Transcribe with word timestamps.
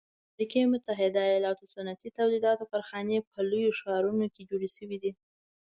د 0.03 0.03
امریکي 0.31 0.61
متحده 0.73 1.21
ایلاتو 1.33 1.71
صنعتي 1.73 2.09
تولیداتو 2.19 2.69
کارخانې 2.71 3.17
په 3.31 3.39
لویو 3.49 3.77
ښارونو 3.79 4.25
کې 4.33 4.47
جوړې 4.49 4.69
شوي 4.77 4.97
دي. 5.03 5.11